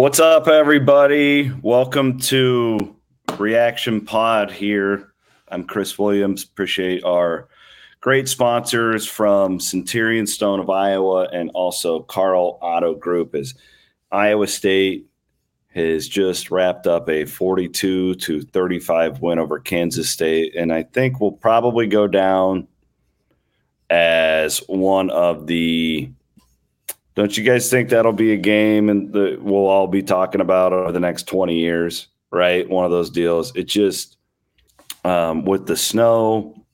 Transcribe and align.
What's 0.00 0.18
up, 0.18 0.48
everybody? 0.48 1.52
Welcome 1.60 2.18
to 2.20 2.96
Reaction 3.36 4.00
Pod 4.00 4.50
here. 4.50 5.12
I'm 5.48 5.62
Chris 5.64 5.98
Williams. 5.98 6.42
Appreciate 6.42 7.04
our 7.04 7.50
great 8.00 8.26
sponsors 8.26 9.06
from 9.06 9.60
Centurion 9.60 10.26
Stone 10.26 10.58
of 10.58 10.70
Iowa 10.70 11.28
and 11.34 11.50
also 11.52 12.00
Karl 12.00 12.58
Auto 12.62 12.94
Group 12.94 13.34
as 13.34 13.52
Iowa 14.10 14.46
State 14.46 15.06
has 15.74 16.08
just 16.08 16.50
wrapped 16.50 16.86
up 16.86 17.10
a 17.10 17.26
42 17.26 18.14
to 18.14 18.40
35 18.40 19.20
win 19.20 19.38
over 19.38 19.58
Kansas 19.58 20.08
State. 20.08 20.56
And 20.56 20.72
I 20.72 20.84
think 20.84 21.20
will 21.20 21.30
probably 21.30 21.86
go 21.86 22.06
down 22.06 22.68
as 23.90 24.62
one 24.66 25.10
of 25.10 25.46
the 25.46 26.10
don't 27.20 27.36
you 27.36 27.44
guys 27.44 27.68
think 27.68 27.90
that'll 27.90 28.14
be 28.14 28.32
a 28.32 28.38
game 28.38 28.88
and 28.88 29.12
that 29.12 29.42
we'll 29.42 29.66
all 29.66 29.86
be 29.86 30.02
talking 30.02 30.40
about 30.40 30.72
over 30.72 30.90
the 30.90 30.98
next 30.98 31.24
20 31.24 31.54
years, 31.54 32.08
right? 32.30 32.66
One 32.66 32.86
of 32.86 32.90
those 32.90 33.10
deals. 33.10 33.54
It 33.54 33.64
just 33.64 34.16
um, 35.04 35.44
with 35.44 35.66
the 35.66 35.76
snow, 35.76 36.64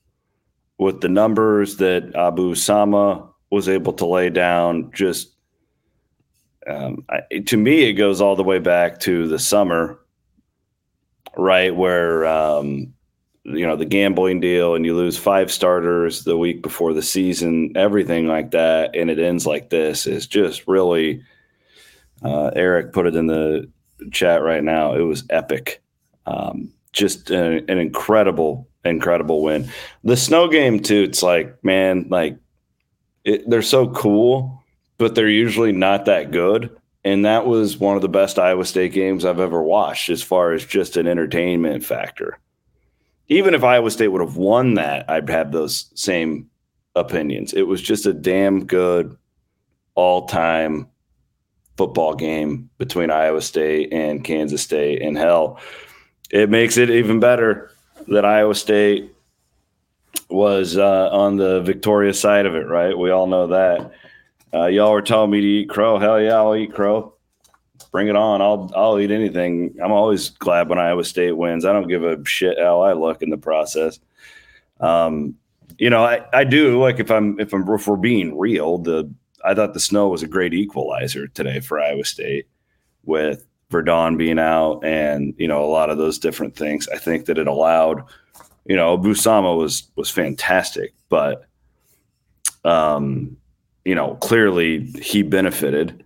with 0.78 1.00
the 1.00 1.08
numbers 1.08 1.78
that 1.78 2.14
Abu 2.14 2.54
Sama 2.54 3.28
was 3.50 3.68
able 3.68 3.92
to 3.94 4.06
lay 4.06 4.30
down, 4.30 4.92
just 4.94 5.34
um, 6.68 7.04
I, 7.10 7.38
to 7.38 7.56
me, 7.56 7.82
it 7.88 7.94
goes 7.94 8.20
all 8.20 8.36
the 8.36 8.44
way 8.44 8.60
back 8.60 9.00
to 9.00 9.26
the 9.26 9.40
summer, 9.40 9.98
right? 11.36 11.74
Where 11.74 12.24
um, 12.24 12.94
you 13.48 13.66
know 13.66 13.76
the 13.76 13.84
gambling 13.84 14.40
deal 14.40 14.74
and 14.74 14.84
you 14.84 14.94
lose 14.94 15.16
five 15.16 15.52
starters 15.52 16.24
the 16.24 16.36
week 16.36 16.62
before 16.62 16.92
the 16.92 17.02
season 17.02 17.72
everything 17.76 18.26
like 18.26 18.50
that 18.50 18.94
and 18.96 19.08
it 19.08 19.18
ends 19.18 19.46
like 19.46 19.70
this 19.70 20.06
is 20.06 20.26
just 20.26 20.66
really 20.66 21.22
uh, 22.24 22.50
eric 22.56 22.92
put 22.92 23.06
it 23.06 23.14
in 23.14 23.26
the 23.26 23.68
chat 24.10 24.42
right 24.42 24.62
now. 24.62 24.94
It 24.94 25.02
was 25.02 25.24
epic. 25.30 25.82
Um, 26.26 26.72
just 26.92 27.30
an 27.30 27.68
incredible 27.68 28.68
incredible 28.84 29.42
win. 29.42 29.68
The 30.04 30.16
snow 30.16 30.48
game 30.48 30.80
too 30.80 31.02
it's 31.02 31.22
like 31.22 31.62
man 31.64 32.06
like 32.08 32.38
it, 33.24 33.48
they're 33.48 33.62
so 33.62 33.88
cool 33.90 34.62
but 34.98 35.14
they're 35.14 35.28
usually 35.28 35.72
not 35.72 36.06
that 36.06 36.30
good. 36.30 36.74
And 37.04 37.24
that 37.24 37.46
was 37.46 37.78
one 37.78 37.96
of 37.96 38.02
the 38.02 38.08
best 38.08 38.38
iowa 38.38 38.64
state 38.64 38.92
games 38.92 39.24
i've 39.24 39.40
ever 39.40 39.62
watched 39.62 40.08
as 40.08 40.22
far 40.22 40.52
as 40.52 40.64
just 40.64 40.96
an 40.96 41.06
entertainment 41.06 41.84
factor 41.84 42.38
even 43.28 43.54
if 43.54 43.64
Iowa 43.64 43.90
State 43.90 44.08
would 44.08 44.20
have 44.20 44.36
won 44.36 44.74
that, 44.74 45.08
I'd 45.10 45.28
have 45.28 45.52
those 45.52 45.90
same 45.94 46.48
opinions. 46.94 47.52
It 47.52 47.62
was 47.62 47.82
just 47.82 48.06
a 48.06 48.12
damn 48.12 48.66
good 48.66 49.16
all 49.94 50.26
time 50.26 50.88
football 51.76 52.14
game 52.14 52.70
between 52.78 53.10
Iowa 53.10 53.42
State 53.42 53.92
and 53.92 54.24
Kansas 54.24 54.62
State. 54.62 55.02
And 55.02 55.16
hell, 55.16 55.60
it 56.30 56.50
makes 56.50 56.76
it 56.76 56.90
even 56.90 57.20
better 57.20 57.70
that 58.08 58.24
Iowa 58.24 58.54
State 58.54 59.12
was 60.30 60.76
uh, 60.76 61.10
on 61.10 61.36
the 61.36 61.60
victorious 61.60 62.20
side 62.20 62.46
of 62.46 62.54
it, 62.54 62.66
right? 62.66 62.96
We 62.96 63.10
all 63.10 63.26
know 63.26 63.48
that. 63.48 63.92
Uh, 64.54 64.66
y'all 64.66 64.92
were 64.92 65.02
telling 65.02 65.30
me 65.30 65.40
to 65.40 65.46
eat 65.46 65.68
crow. 65.68 65.98
Hell 65.98 66.20
yeah, 66.20 66.36
I'll 66.36 66.56
eat 66.56 66.72
crow 66.72 67.15
bring 67.96 68.08
it 68.08 68.16
on. 68.16 68.42
I'll 68.42 68.70
I'll 68.76 69.00
eat 69.00 69.10
anything. 69.10 69.74
I'm 69.82 69.90
always 69.90 70.28
glad 70.28 70.68
when 70.68 70.78
Iowa 70.78 71.02
State 71.02 71.32
wins. 71.32 71.64
I 71.64 71.72
don't 71.72 71.88
give 71.88 72.04
a 72.04 72.22
shit 72.26 72.58
how 72.58 72.82
I 72.82 72.92
look 72.92 73.22
in 73.22 73.30
the 73.30 73.38
process. 73.38 73.98
Um, 74.80 75.34
you 75.78 75.88
know, 75.88 76.04
I, 76.04 76.20
I 76.34 76.44
do 76.44 76.78
like 76.78 77.00
if 77.00 77.10
I'm 77.10 77.40
if 77.40 77.54
I'm 77.54 77.66
if 77.72 77.88
we're 77.88 77.96
being 77.96 78.36
real, 78.36 78.76
the 78.76 79.10
I 79.46 79.54
thought 79.54 79.72
the 79.72 79.80
snow 79.80 80.08
was 80.08 80.22
a 80.22 80.28
great 80.28 80.52
equalizer 80.52 81.26
today 81.28 81.58
for 81.60 81.80
Iowa 81.80 82.04
State 82.04 82.46
with 83.04 83.46
Verdon 83.70 84.18
being 84.18 84.38
out 84.38 84.84
and 84.84 85.32
you 85.38 85.48
know 85.48 85.64
a 85.64 85.72
lot 85.72 85.88
of 85.88 85.96
those 85.96 86.18
different 86.18 86.54
things. 86.54 86.86
I 86.88 86.98
think 86.98 87.24
that 87.24 87.38
it 87.38 87.46
allowed, 87.48 88.02
you 88.66 88.76
know, 88.76 88.98
Busama 88.98 89.56
was 89.56 89.90
was 89.96 90.10
fantastic, 90.10 90.92
but 91.08 91.46
um, 92.62 93.38
you 93.86 93.94
know, 93.94 94.16
clearly 94.16 94.84
he 95.00 95.22
benefited 95.22 96.04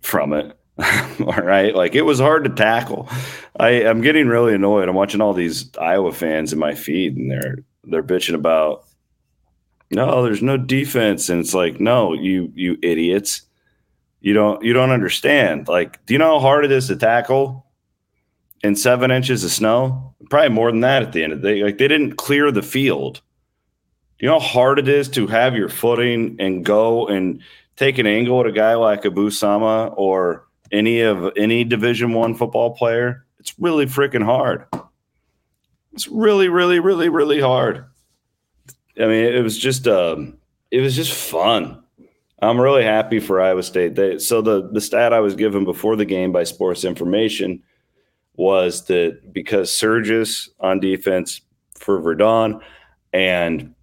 from 0.00 0.32
it. 0.32 0.56
all 1.20 1.42
right. 1.42 1.74
Like 1.74 1.94
it 1.94 2.02
was 2.02 2.18
hard 2.18 2.44
to 2.44 2.50
tackle. 2.50 3.08
I, 3.58 3.84
I'm 3.84 4.00
getting 4.00 4.28
really 4.28 4.54
annoyed. 4.54 4.88
I'm 4.88 4.94
watching 4.94 5.20
all 5.20 5.34
these 5.34 5.70
Iowa 5.76 6.12
fans 6.12 6.52
in 6.52 6.58
my 6.58 6.74
feed 6.74 7.16
and 7.16 7.30
they're 7.30 7.58
they're 7.84 8.02
bitching 8.02 8.34
about 8.34 8.86
no, 9.92 10.22
there's 10.22 10.42
no 10.42 10.56
defense. 10.56 11.28
And 11.28 11.40
it's 11.40 11.54
like, 11.54 11.78
no, 11.78 12.14
you 12.14 12.50
you 12.54 12.78
idiots. 12.82 13.42
You 14.20 14.32
don't 14.32 14.62
you 14.64 14.72
don't 14.72 14.90
understand. 14.90 15.68
Like, 15.68 16.04
do 16.06 16.14
you 16.14 16.18
know 16.18 16.38
how 16.38 16.40
hard 16.40 16.64
it 16.64 16.72
is 16.72 16.86
to 16.88 16.96
tackle 16.96 17.66
in 18.62 18.74
seven 18.74 19.10
inches 19.10 19.44
of 19.44 19.50
snow? 19.50 20.14
Probably 20.30 20.48
more 20.48 20.70
than 20.70 20.80
that 20.80 21.02
at 21.02 21.12
the 21.12 21.22
end 21.22 21.34
of 21.34 21.42
the 21.42 21.48
day. 21.48 21.62
Like 21.62 21.78
they 21.78 21.88
didn't 21.88 22.16
clear 22.16 22.50
the 22.50 22.62
field. 22.62 23.20
Do 24.18 24.26
you 24.26 24.28
know 24.28 24.40
how 24.40 24.46
hard 24.46 24.78
it 24.78 24.88
is 24.88 25.08
to 25.10 25.26
have 25.26 25.54
your 25.54 25.68
footing 25.68 26.36
and 26.38 26.64
go 26.64 27.06
and 27.08 27.42
take 27.76 27.98
an 27.98 28.06
angle 28.06 28.40
at 28.40 28.46
a 28.46 28.52
guy 28.52 28.74
like 28.74 29.04
Abu 29.04 29.30
Sama 29.30 29.88
or 29.88 30.46
any 30.72 31.00
of 31.00 31.32
any 31.36 31.64
division 31.64 32.12
one 32.12 32.34
football 32.34 32.74
player 32.74 33.24
it's 33.42 33.58
really 33.58 33.86
freaking 33.86 34.24
hard. 34.24 34.66
It's 35.92 36.06
really 36.06 36.48
really 36.48 36.78
really 36.78 37.08
really 37.08 37.40
hard. 37.40 37.84
I 38.96 39.06
mean 39.06 39.24
it 39.24 39.42
was 39.42 39.58
just 39.58 39.88
um 39.88 40.38
it 40.70 40.80
was 40.80 40.94
just 40.94 41.12
fun. 41.12 41.82
I'm 42.40 42.60
really 42.60 42.84
happy 42.84 43.18
for 43.18 43.40
iowa 43.40 43.64
state. 43.64 43.96
They, 43.96 44.20
so 44.20 44.40
the 44.40 44.70
the 44.70 44.80
stat 44.80 45.12
i 45.12 45.18
was 45.18 45.34
given 45.34 45.64
before 45.64 45.96
the 45.96 46.04
game 46.04 46.30
by 46.30 46.44
sports 46.44 46.84
information 46.84 47.64
was 48.36 48.84
that 48.84 49.32
because 49.32 49.72
Sergis 49.72 50.48
on 50.60 50.78
defense 50.78 51.40
for 51.74 52.00
verdon 52.00 52.60
and 53.12 53.74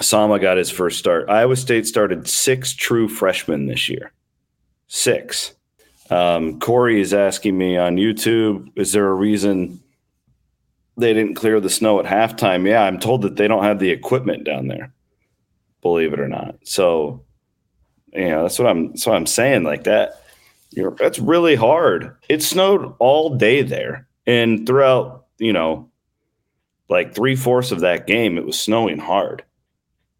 sama 0.00 0.38
got 0.38 0.58
his 0.58 0.70
first 0.70 0.98
start 1.00 1.28
iowa 1.28 1.56
state 1.56 1.88
started 1.88 2.28
six 2.28 2.72
true 2.72 3.08
freshmen 3.08 3.66
this 3.66 3.88
year. 3.88 4.12
Six 4.86 5.55
um, 6.10 6.58
Corey 6.60 7.00
is 7.00 7.14
asking 7.14 7.56
me 7.56 7.76
on 7.76 7.96
YouTube, 7.96 8.70
is 8.76 8.92
there 8.92 9.08
a 9.08 9.14
reason 9.14 9.80
they 10.96 11.12
didn't 11.12 11.34
clear 11.34 11.60
the 11.60 11.70
snow 11.70 12.00
at 12.00 12.06
halftime? 12.06 12.66
Yeah, 12.66 12.82
I'm 12.82 12.98
told 12.98 13.22
that 13.22 13.36
they 13.36 13.48
don't 13.48 13.64
have 13.64 13.78
the 13.78 13.90
equipment 13.90 14.44
down 14.44 14.68
there, 14.68 14.92
believe 15.82 16.12
it 16.12 16.20
or 16.20 16.28
not. 16.28 16.56
So, 16.64 17.24
you 18.12 18.28
know, 18.28 18.42
that's 18.42 18.58
what 18.58 18.68
I'm 18.68 18.88
that's 18.88 19.06
what 19.06 19.16
I'm 19.16 19.26
saying. 19.26 19.64
Like 19.64 19.84
that, 19.84 20.22
you 20.70 20.82
know, 20.82 20.96
that's 20.98 21.18
really 21.18 21.54
hard. 21.54 22.16
It 22.28 22.42
snowed 22.42 22.94
all 22.98 23.36
day 23.36 23.62
there. 23.62 24.06
And 24.26 24.66
throughout, 24.66 25.26
you 25.38 25.52
know, 25.52 25.90
like 26.88 27.14
three 27.14 27.36
fourths 27.36 27.72
of 27.72 27.80
that 27.80 28.06
game, 28.06 28.38
it 28.38 28.46
was 28.46 28.58
snowing 28.58 28.98
hard. 28.98 29.44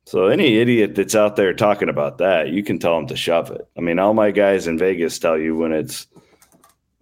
So 0.07 0.29
any 0.29 0.59
idiot 0.59 0.95
that's 0.95 1.17
out 1.17 1.35
there 1.35 1.53
talking 1.53 1.89
about 1.89 2.19
that, 2.19 2.51
you 2.51 2.63
can 2.63 2.79
tell 2.79 2.95
them 2.95 3.09
to 3.09 3.17
shove 3.17 3.51
it. 3.51 3.69
I 3.77 3.81
mean, 3.81 3.99
all 3.99 4.15
my 4.15 4.31
guys 4.31 4.69
in 4.69 4.79
Vegas 4.79 5.19
tell 5.19 5.37
you 5.37 5.57
when 5.57 5.73
it's 5.73 6.07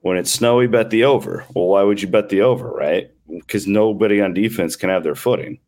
when 0.00 0.16
it's 0.16 0.30
snowy, 0.30 0.66
bet 0.68 0.88
the 0.88 1.04
over. 1.04 1.44
Well, 1.54 1.66
why 1.66 1.82
would 1.82 2.00
you 2.00 2.08
bet 2.08 2.30
the 2.30 2.40
over, 2.40 2.70
right? 2.70 3.10
Because 3.28 3.66
nobody 3.66 4.22
on 4.22 4.32
defense 4.32 4.74
can 4.74 4.88
have 4.88 5.02
their 5.02 5.14
footing, 5.14 5.58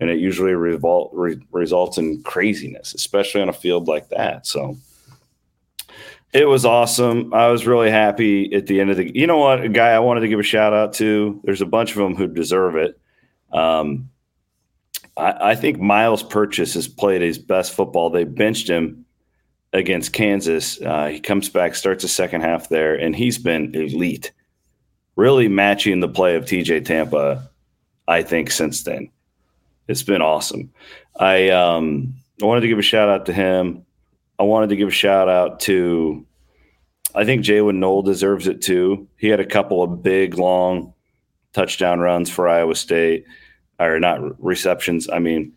and 0.00 0.10
it 0.10 0.18
usually 0.18 0.52
revol- 0.52 1.10
re- 1.12 1.40
results 1.52 1.98
in 1.98 2.20
craziness, 2.24 2.94
especially 2.94 3.42
on 3.42 3.48
a 3.48 3.52
field 3.52 3.86
like 3.86 4.08
that. 4.08 4.44
So 4.44 4.76
it 6.32 6.46
was 6.46 6.64
awesome. 6.64 7.32
I 7.32 7.46
was 7.46 7.64
really 7.64 7.92
happy 7.92 8.52
at 8.52 8.66
the 8.66 8.80
end 8.80 8.90
of 8.90 8.96
the. 8.96 9.16
You 9.16 9.28
know 9.28 9.38
what, 9.38 9.62
a 9.62 9.68
guy 9.68 9.90
I 9.90 10.00
wanted 10.00 10.22
to 10.22 10.28
give 10.28 10.40
a 10.40 10.44
shout 10.44 10.72
out 10.72 10.94
to. 10.94 11.40
There's 11.44 11.62
a 11.62 11.66
bunch 11.66 11.92
of 11.92 11.98
them 11.98 12.16
who 12.16 12.26
deserve 12.26 12.74
it. 12.74 12.98
Um, 13.52 14.10
I, 15.16 15.50
I 15.50 15.54
think 15.54 15.80
Myles 15.80 16.22
Purchase 16.22 16.74
has 16.74 16.88
played 16.88 17.22
his 17.22 17.38
best 17.38 17.72
football. 17.72 18.10
They 18.10 18.24
benched 18.24 18.68
him 18.68 19.04
against 19.72 20.12
Kansas. 20.12 20.80
Uh, 20.80 21.06
he 21.06 21.20
comes 21.20 21.48
back, 21.48 21.74
starts 21.74 22.02
the 22.02 22.08
second 22.08 22.42
half 22.42 22.68
there, 22.68 22.94
and 22.94 23.14
he's 23.14 23.38
been 23.38 23.74
elite, 23.74 24.32
really 25.16 25.48
matching 25.48 26.00
the 26.00 26.08
play 26.08 26.36
of 26.36 26.44
TJ 26.44 26.84
Tampa. 26.84 27.48
I 28.08 28.22
think 28.22 28.50
since 28.50 28.82
then, 28.84 29.10
it's 29.88 30.02
been 30.02 30.22
awesome. 30.22 30.72
I 31.18 31.50
um, 31.50 32.14
I 32.42 32.46
wanted 32.46 32.62
to 32.62 32.68
give 32.68 32.78
a 32.78 32.82
shout 32.82 33.08
out 33.08 33.26
to 33.26 33.32
him. 33.32 33.84
I 34.38 34.42
wanted 34.42 34.68
to 34.68 34.76
give 34.76 34.88
a 34.88 34.92
shout 34.92 35.28
out 35.28 35.60
to. 35.60 36.24
I 37.14 37.24
think 37.24 37.42
Jaylin 37.44 37.76
Noel 37.76 38.02
deserves 38.02 38.46
it 38.46 38.60
too. 38.60 39.08
He 39.16 39.28
had 39.28 39.40
a 39.40 39.46
couple 39.46 39.82
of 39.82 40.02
big, 40.02 40.38
long 40.38 40.92
touchdown 41.54 42.00
runs 42.00 42.28
for 42.28 42.46
Iowa 42.46 42.74
State 42.74 43.24
or 43.80 43.98
not 44.00 44.42
receptions. 44.42 45.08
I 45.10 45.18
mean, 45.18 45.52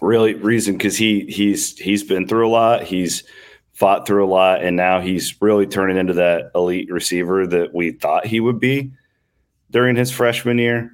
really 0.00 0.34
reason 0.34 0.76
because 0.76 0.96
he 0.96 1.26
he's 1.28 1.76
he's 1.78 2.04
been 2.04 2.26
through 2.28 2.48
a 2.48 2.50
lot. 2.50 2.82
He's 2.84 3.24
fought 3.72 4.06
through 4.06 4.24
a 4.24 4.28
lot, 4.30 4.62
and 4.62 4.76
now 4.76 5.00
he's 5.00 5.40
really 5.40 5.66
turning 5.66 5.96
into 5.96 6.14
that 6.14 6.50
elite 6.54 6.90
receiver 6.90 7.46
that 7.46 7.74
we 7.74 7.92
thought 7.92 8.26
he 8.26 8.40
would 8.40 8.58
be 8.60 8.92
during 9.70 9.96
his 9.96 10.10
freshman 10.10 10.58
year. 10.58 10.92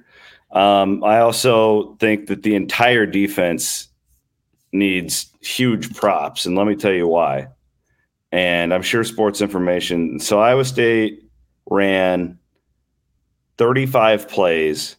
Um, 0.51 1.03
I 1.03 1.19
also 1.19 1.95
think 1.95 2.27
that 2.27 2.43
the 2.43 2.55
entire 2.55 3.05
defense 3.05 3.87
needs 4.71 5.31
huge 5.41 5.95
props, 5.95 6.45
and 6.45 6.55
let 6.55 6.67
me 6.67 6.75
tell 6.75 6.93
you 6.93 7.07
why. 7.07 7.47
and 8.31 8.73
I'm 8.73 8.81
sure 8.81 9.03
Sports 9.03 9.41
Information. 9.41 10.19
So 10.19 10.39
Iowa 10.39 10.65
State 10.65 11.23
ran 11.69 12.37
35 13.57 14.27
plays 14.27 14.95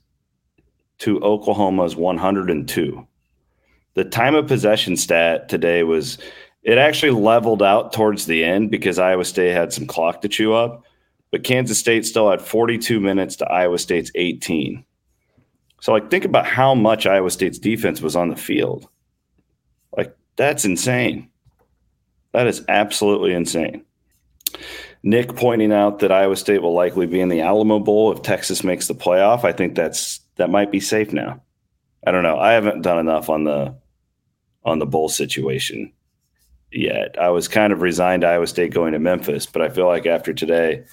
to 0.99 1.21
Oklahoma's 1.21 1.97
102. 1.97 3.07
The 3.95 4.05
time 4.05 4.35
of 4.35 4.47
possession 4.47 4.97
stat 4.97 5.49
today 5.49 5.83
was 5.83 6.19
it 6.63 6.79
actually 6.79 7.13
leveled 7.13 7.63
out 7.63 7.93
towards 7.93 8.27
the 8.27 8.43
end 8.45 8.71
because 8.71 8.99
Iowa 8.99 9.25
State 9.25 9.53
had 9.53 9.73
some 9.73 9.87
clock 9.87 10.23
to 10.23 10.29
chew 10.29 10.55
up, 10.55 10.85
but 11.31 11.45
Kansas 11.45 11.79
State 11.79 12.07
still 12.07 12.31
had 12.31 12.41
42 12.41 13.01
minutes 13.01 13.37
to 13.37 13.47
Iowa 13.47 13.79
State's 13.79 14.11
18. 14.15 14.85
So, 15.81 15.93
like, 15.93 16.11
think 16.11 16.25
about 16.25 16.47
how 16.47 16.75
much 16.75 17.07
Iowa 17.07 17.31
State's 17.31 17.59
defense 17.59 18.01
was 18.01 18.17
on 18.17 18.31
the 18.31 18.37
field. 18.37 18.89
Like, 19.95 20.17
that's 20.37 20.65
insane. 20.65 21.29
That 22.33 22.47
is 22.47 22.65
absolutely 22.69 23.35
insane. 23.35 23.85
Nick 25.03 25.37
pointing 25.37 25.73
out 25.73 25.99
that 25.99 26.11
Iowa 26.11 26.37
State 26.37 26.63
will 26.63 26.73
likely 26.73 27.07
be 27.07 27.21
in 27.21 27.29
the 27.29 27.43
Alamo 27.43 27.79
Bowl 27.79 28.11
if 28.11 28.23
Texas 28.23 28.65
makes 28.65 28.89
the 28.89 28.95
playoff. 28.95 29.45
I 29.45 29.53
think 29.53 29.75
that's 29.75 30.21
that 30.37 30.51
might 30.51 30.71
be 30.71 30.81
safe 30.81 31.13
now. 31.13 31.43
I 32.07 32.11
don't 32.11 32.23
know. 32.23 32.39
I 32.39 32.53
haven't 32.53 32.83
done 32.83 32.99
enough 32.99 33.29
on 33.29 33.45
the 33.45 33.75
on 34.65 34.79
the 34.79 34.87
bowl 34.87 35.09
situation 35.09 35.93
yet. 36.73 37.17
I 37.21 37.31
was 37.31 37.49
kind 37.49 37.73
of 37.73 37.83
resigned 37.83 38.25
Iowa 38.25 38.47
State 38.47 38.73
going 38.73 38.93
to 38.93 38.99
Memphis, 38.99 39.47
but 39.47 39.63
I 39.63 39.69
feel 39.69 39.87
like 39.87 40.07
after 40.07 40.33
today, 40.33 40.85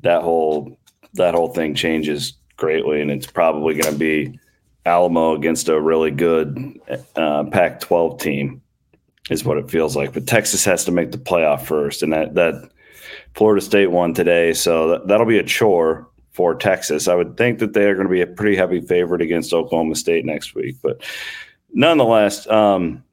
that 0.00 0.22
whole 0.22 0.78
that 1.14 1.34
whole 1.34 1.48
thing 1.48 1.74
changes 1.74 2.34
greatly, 2.56 3.00
and 3.00 3.10
it's 3.10 3.26
probably 3.26 3.74
going 3.74 3.92
to 3.92 3.98
be 3.98 4.38
Alamo 4.86 5.34
against 5.34 5.68
a 5.68 5.80
really 5.80 6.10
good 6.10 6.78
uh, 7.16 7.44
Pac-12 7.44 8.20
team, 8.20 8.62
is 9.30 9.44
what 9.44 9.58
it 9.58 9.70
feels 9.70 9.96
like. 9.96 10.12
But 10.12 10.26
Texas 10.26 10.64
has 10.64 10.84
to 10.84 10.92
make 10.92 11.12
the 11.12 11.18
playoff 11.18 11.62
first, 11.66 12.02
and 12.02 12.12
that 12.12 12.34
that 12.34 12.70
Florida 13.34 13.60
State 13.60 13.90
won 13.90 14.14
today, 14.14 14.52
so 14.52 14.88
that, 14.88 15.08
that'll 15.08 15.26
be 15.26 15.38
a 15.38 15.44
chore 15.44 16.08
for 16.34 16.54
Texas. 16.54 17.08
I 17.08 17.14
would 17.14 17.36
think 17.36 17.60
that 17.60 17.72
they 17.72 17.84
are 17.84 17.94
going 17.94 18.08
to 18.08 18.12
be 18.12 18.20
a 18.20 18.26
pretty 18.26 18.56
heavy 18.56 18.80
favorite 18.80 19.22
against 19.22 19.54
Oklahoma 19.54 19.94
State 19.94 20.26
next 20.26 20.54
week, 20.54 20.76
but 20.82 21.00
nonetheless, 21.72 22.46
um, 22.48 23.04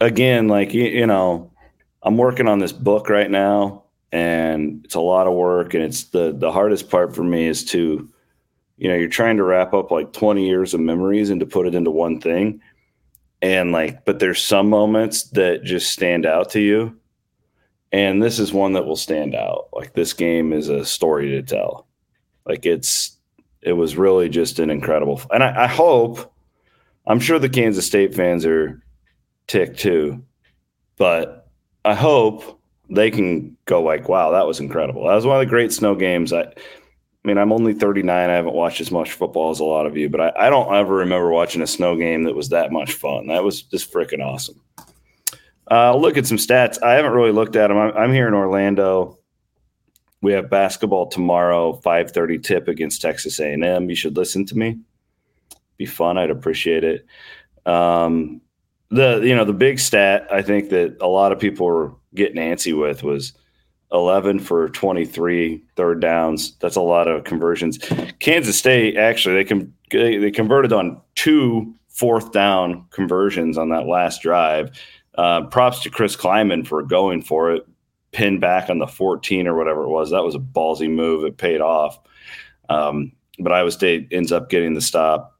again, 0.00 0.48
like 0.48 0.72
you, 0.74 0.84
you 0.84 1.06
know, 1.06 1.52
I'm 2.02 2.16
working 2.16 2.48
on 2.48 2.58
this 2.58 2.72
book 2.72 3.08
right 3.08 3.30
now, 3.30 3.84
and 4.12 4.84
it's 4.84 4.94
a 4.94 5.00
lot 5.00 5.26
of 5.26 5.34
work, 5.34 5.74
and 5.74 5.82
it's 5.82 6.04
the 6.04 6.32
the 6.36 6.52
hardest 6.52 6.90
part 6.90 7.14
for 7.14 7.22
me 7.22 7.46
is 7.46 7.64
to, 7.66 8.08
you 8.78 8.88
know, 8.88 8.94
you're 8.94 9.08
trying 9.08 9.36
to 9.36 9.44
wrap 9.44 9.74
up 9.74 9.90
like 9.90 10.12
20 10.12 10.46
years 10.46 10.74
of 10.74 10.80
memories 10.80 11.30
and 11.30 11.40
to 11.40 11.46
put 11.46 11.66
it 11.66 11.74
into 11.74 11.90
one 11.90 12.20
thing, 12.20 12.60
and 13.42 13.72
like, 13.72 14.04
but 14.04 14.20
there's 14.20 14.42
some 14.42 14.68
moments 14.68 15.24
that 15.30 15.64
just 15.64 15.90
stand 15.90 16.24
out 16.24 16.50
to 16.50 16.60
you, 16.60 16.96
and 17.92 18.22
this 18.22 18.38
is 18.38 18.52
one 18.52 18.72
that 18.74 18.86
will 18.86 18.96
stand 18.96 19.34
out. 19.34 19.68
Like 19.72 19.94
this 19.94 20.12
game 20.12 20.52
is 20.52 20.68
a 20.68 20.84
story 20.84 21.28
to 21.30 21.42
tell. 21.42 21.86
Like 22.46 22.64
it's 22.64 23.16
it 23.62 23.72
was 23.72 23.96
really 23.96 24.28
just 24.28 24.58
an 24.58 24.70
incredible, 24.70 25.20
and 25.32 25.42
I, 25.42 25.64
I 25.64 25.66
hope. 25.66 26.32
I'm 27.08 27.20
sure 27.20 27.38
the 27.38 27.48
Kansas 27.48 27.86
State 27.86 28.16
fans 28.16 28.44
are 28.44 28.82
ticked 29.46 29.78
too. 29.78 30.24
But 30.96 31.48
I 31.84 31.94
hope 31.94 32.60
they 32.88 33.10
can 33.10 33.56
go 33.64 33.82
like, 33.82 34.08
wow, 34.08 34.30
that 34.32 34.46
was 34.46 34.60
incredible. 34.60 35.06
That 35.06 35.14
was 35.14 35.26
one 35.26 35.36
of 35.36 35.40
the 35.40 35.50
great 35.50 35.72
snow 35.72 35.94
games. 35.94 36.32
I, 36.32 36.42
I 36.42 36.52
mean, 37.24 37.38
I'm 37.38 37.52
only 37.52 37.74
39. 37.74 38.30
I 38.30 38.32
haven't 38.32 38.54
watched 38.54 38.80
as 38.80 38.90
much 38.90 39.12
football 39.12 39.50
as 39.50 39.60
a 39.60 39.64
lot 39.64 39.86
of 39.86 39.96
you, 39.96 40.08
but 40.08 40.20
I, 40.20 40.32
I 40.46 40.50
don't 40.50 40.74
ever 40.74 40.96
remember 40.96 41.30
watching 41.30 41.62
a 41.62 41.66
snow 41.66 41.96
game 41.96 42.24
that 42.24 42.34
was 42.34 42.50
that 42.50 42.72
much 42.72 42.92
fun. 42.92 43.26
That 43.26 43.44
was 43.44 43.62
just 43.62 43.92
freaking 43.92 44.24
awesome. 44.24 44.60
Uh, 45.68 45.96
look 45.96 46.16
at 46.16 46.26
some 46.26 46.38
stats. 46.38 46.80
I 46.82 46.94
haven't 46.94 47.12
really 47.12 47.32
looked 47.32 47.56
at 47.56 47.68
them. 47.68 47.76
I'm, 47.76 47.92
I'm 47.96 48.12
here 48.12 48.28
in 48.28 48.34
Orlando. 48.34 49.15
We 50.22 50.32
have 50.32 50.50
basketball 50.50 51.08
tomorrow, 51.08 51.80
5:30 51.84 52.42
tip 52.42 52.68
against 52.68 53.02
Texas 53.02 53.38
A&M. 53.38 53.88
You 53.88 53.96
should 53.96 54.16
listen 54.16 54.46
to 54.46 54.56
me. 54.56 54.78
Be 55.76 55.86
fun. 55.86 56.18
I'd 56.18 56.30
appreciate 56.30 56.84
it. 56.84 57.06
Um, 57.66 58.40
the 58.90 59.20
you 59.24 59.34
know 59.34 59.44
the 59.44 59.52
big 59.52 59.78
stat 59.78 60.26
I 60.30 60.42
think 60.42 60.70
that 60.70 60.96
a 61.00 61.08
lot 61.08 61.32
of 61.32 61.40
people 61.40 61.66
were 61.66 61.92
getting 62.14 62.36
antsy 62.36 62.78
with 62.78 63.02
was 63.02 63.32
11 63.92 64.40
for 64.40 64.68
23 64.70 65.62
third 65.76 66.00
downs. 66.00 66.56
That's 66.58 66.76
a 66.76 66.80
lot 66.80 67.08
of 67.08 67.24
conversions. 67.24 67.78
Kansas 68.18 68.58
State 68.58 68.96
actually 68.96 69.34
they 69.34 69.44
can 69.44 69.72
they 69.90 70.30
converted 70.30 70.72
on 70.72 71.00
two 71.14 71.74
fourth 71.88 72.32
down 72.32 72.84
conversions 72.90 73.56
on 73.56 73.70
that 73.70 73.86
last 73.86 74.22
drive. 74.22 74.70
Uh, 75.16 75.46
props 75.46 75.80
to 75.82 75.90
Chris 75.90 76.14
Klieman 76.14 76.66
for 76.66 76.82
going 76.82 77.22
for 77.22 77.52
it, 77.52 77.66
pinned 78.12 78.40
back 78.40 78.70
on 78.70 78.78
the 78.78 78.86
14 78.86 79.46
or 79.46 79.56
whatever 79.56 79.82
it 79.82 79.88
was. 79.88 80.10
That 80.10 80.24
was 80.24 80.34
a 80.34 80.40
ballsy 80.40 80.90
move. 80.90 81.24
It 81.24 81.36
paid 81.36 81.60
off. 81.60 81.98
Um, 82.68 83.12
but 83.38 83.52
Iowa 83.52 83.70
State 83.70 84.08
ends 84.10 84.32
up 84.32 84.48
getting 84.48 84.74
the 84.74 84.80
stop 84.80 85.38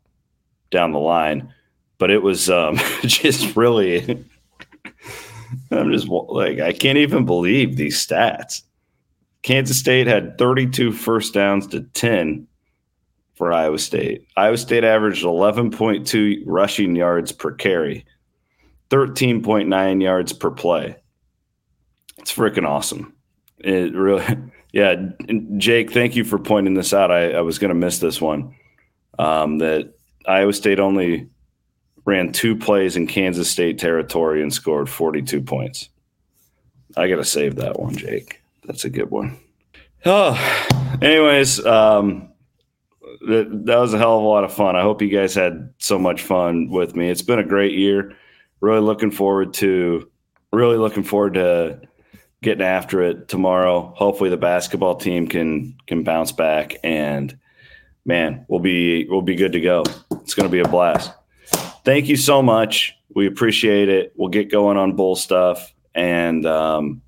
down 0.71 0.93
the 0.93 0.99
line 0.99 1.53
but 1.99 2.11
it 2.11 2.23
was 2.23 2.51
um, 2.51 2.77
just 3.03 3.57
really. 3.57 4.25
I'm 5.71 5.93
just 5.93 6.09
like 6.09 6.61
I 6.61 6.73
can't 6.73 6.99
even 6.99 7.25
believe 7.25 7.77
these 7.77 8.05
stats. 8.05 8.63
Kansas 9.43 9.79
State 9.79 10.07
had 10.07 10.39
32 10.39 10.91
first 10.91 11.35
downs 11.35 11.69
to 11.69 11.83
10 11.83 12.49
for 13.35 13.53
Iowa 13.53 13.79
State. 13.79 14.27
Iowa 14.37 14.59
State 14.59 14.83
averaged 14.83 15.25
11.2 15.25 16.43
rushing 16.45 16.97
yards 16.97 17.31
per 17.31 17.53
carry, 17.53 18.05
13.9 18.91 20.03
yards 20.03 20.33
per 20.33 20.51
play. 20.51 20.97
It's 22.27 22.35
freaking 22.35 22.67
awesome. 22.67 23.15
It 23.61 23.95
really, 23.95 24.25
yeah. 24.73 24.97
Jake, 25.59 25.93
thank 25.93 26.17
you 26.17 26.25
for 26.25 26.41
pointing 26.41 26.75
this 26.75 26.93
out. 26.93 27.13
I, 27.13 27.35
I 27.35 27.41
was 27.43 27.61
going 27.61 27.69
to 27.69 27.75
miss 27.77 28.01
this 28.01 28.21
one. 28.21 28.53
Um, 29.17 29.59
that 29.59 29.95
Iowa 30.27 30.53
State 30.53 30.81
only 30.81 31.29
ran 32.05 32.33
two 32.33 32.57
plays 32.57 32.97
in 32.97 33.07
Kansas 33.07 33.49
State 33.49 33.79
territory 33.79 34.43
and 34.43 34.53
scored 34.53 34.91
42 34.91 35.41
points. 35.41 35.89
I 36.97 37.07
got 37.07 37.17
to 37.17 37.25
save 37.25 37.55
that 37.57 37.79
one, 37.79 37.95
Jake. 37.95 38.43
That's 38.65 38.85
a 38.85 38.91
good 38.91 39.13
one. 39.13 39.39
Oh, 40.05 40.37
anyways, 41.01 41.65
um, 41.65 42.33
that, 43.29 43.49
that 43.67 43.79
was 43.79 43.95
a 43.95 43.99
hell 43.99 44.19
of 44.19 44.25
a 44.25 44.27
lot 44.27 44.43
of 44.43 44.53
fun. 44.53 44.75
I 44.75 44.83
hope 44.83 45.01
you 45.01 45.11
guys 45.11 45.33
had 45.33 45.73
so 45.79 45.97
much 45.97 46.23
fun 46.23 46.71
with 46.71 46.97
me. 46.97 47.09
It's 47.09 47.23
been 47.23 47.39
a 47.39 47.45
great 47.45 47.75
year. 47.75 48.17
Really 48.61 48.81
looking 48.81 49.13
forward 49.13 49.55
to, 49.55 50.11
really 50.53 50.77
looking 50.77 51.05
forward 51.05 51.35
to 51.35 51.86
getting 52.47 52.65
after 52.65 53.03
it 53.03 53.29
tomorrow. 53.29 53.93
Hopefully, 53.97 54.31
the 54.31 54.37
basketball 54.37 54.97
team 54.97 55.27
can 55.29 55.77
can 55.87 56.03
bounce 56.03 56.33
back 56.33 56.77
and 56.83 57.37
man, 58.05 58.47
we'll 58.49 58.61
be 58.61 59.07
we'll 59.09 59.23
be 59.23 59.37
good 59.37 59.53
to 59.53 59.61
go. 59.61 59.85
It's 60.23 60.35
going 60.35 60.49
to 60.49 60.53
be 60.53 60.61
a 60.61 60.69
blast 60.69 61.13
thank 61.87 62.09
you 62.09 62.17
so 62.17 62.43
much. 62.43 62.95
We 63.15 63.27
appreciate 63.27 63.89
it. 63.89 64.13
We'll 64.17 64.29
get 64.29 64.51
going 64.51 64.77
on 64.77 64.97
bull 64.97 65.17
stuff. 65.17 65.73
And 65.95 66.45
um, 66.45 67.01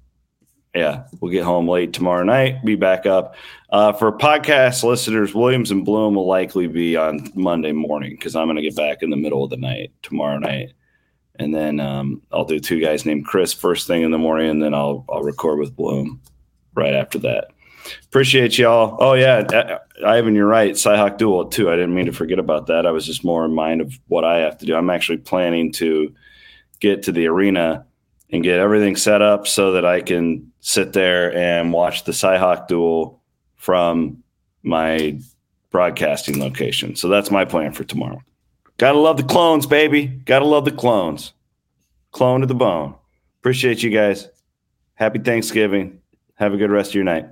yeah, 0.75 1.05
we'll 1.21 1.33
get 1.33 1.45
home 1.45 1.69
late 1.69 1.93
tomorrow 1.93 2.25
night, 2.25 2.65
be 2.65 2.77
back 2.77 3.05
up. 3.05 3.35
Uh, 3.69 3.93
for 3.93 4.17
podcast 4.17 4.85
listeners, 4.85 5.35
Williams 5.35 5.71
and 5.71 5.85
Bloom 5.85 6.15
will 6.15 6.27
likely 6.27 6.69
be 6.69 6.97
on 6.97 7.31
Monday 7.35 7.73
morning 7.73 8.13
because 8.13 8.35
I'm 8.35 8.47
going 8.47 8.57
to 8.57 8.63
get 8.63 8.77
back 8.77 9.03
in 9.03 9.11
the 9.11 9.17
middle 9.17 9.45
of 9.45 9.51
the 9.51 9.59
night 9.59 9.93
tomorrow 10.03 10.39
night. 10.39 10.73
And 11.39 11.55
then 11.55 11.81
um, 11.81 12.23
I'll 12.33 12.45
do 12.45 12.59
two 12.59 12.81
guys 12.81 13.07
named 13.07 13.27
Chris 13.27 13.53
first 13.53 13.87
thing 13.87 14.03
in 14.03 14.11
the 14.11 14.19
morning, 14.19 14.51
and 14.51 14.63
then 14.63 14.75
I'll 14.75 15.05
I'll 15.09 15.23
record 15.23 15.59
with 15.59 15.77
Bloom 15.77 16.21
right 16.75 16.95
after 16.95 17.19
that. 17.21 17.53
Appreciate 18.05 18.59
y'all. 18.59 18.97
Oh 19.01 19.15
yeah, 19.15 19.79
Ivan, 20.05 20.35
you're 20.35 20.47
right. 20.47 20.73
Cyhawk 20.73 21.17
Duel 21.17 21.47
too. 21.47 21.71
I 21.71 21.77
didn't 21.77 21.95
mean 21.95 22.07
to 22.07 22.13
forget 22.13 22.39
about 22.39 22.67
that. 22.67 22.87
I 22.87 22.91
was 22.91 23.07
just 23.07 23.25
more 23.25 23.45
in 23.45 23.55
mind 23.55 23.81
of 23.81 23.99
what 24.09 24.25
I 24.25 24.39
have 24.39 24.59
to 24.59 24.67
do. 24.67 24.75
I'm 24.75 24.91
actually 24.91 25.19
planning 25.19 25.73
to 25.75 26.13
get 26.81 27.03
to 27.05 27.13
the 27.13 27.27
arena 27.27 27.87
and 28.31 28.43
get 28.43 28.59
everything 28.59 28.97
set 28.97 29.23
up 29.23 29.47
so 29.47 29.73
that 29.73 29.85
I 29.85 30.01
can 30.01 30.53
sit 30.61 30.93
there 30.93 31.35
and 31.35 31.73
watch 31.73 32.05
the 32.05 32.13
Cyhawk 32.13 32.69
Duel 32.69 33.23
from 33.57 34.23
my 34.63 35.19
broadcasting 35.71 36.39
location. 36.41 36.97
So 36.97 37.09
that's 37.09 37.31
my 37.31 37.45
plan 37.45 37.73
for 37.73 37.85
tomorrow. 37.85 38.23
Gotta 38.79 38.99
love 38.99 39.17
the 39.17 39.25
clones, 39.25 39.67
baby. 39.67 40.07
Gotta 40.07 40.45
love 40.45 40.65
the 40.65 40.71
clones. 40.71 41.33
Clone 42.13 42.41
to 42.41 42.47
the 42.47 42.55
bone. 42.55 42.95
Appreciate 43.41 43.83
you 43.83 43.91
guys. 43.91 44.29
Happy 44.95 45.19
Thanksgiving. 45.19 46.01
Have 46.37 46.55
a 46.55 46.57
good 46.57 46.71
rest 46.71 46.93
of 46.93 46.95
your 46.95 47.05
night. 47.05 47.27